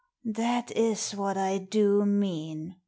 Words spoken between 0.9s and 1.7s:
what I